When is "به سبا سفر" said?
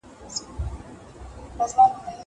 1.57-1.89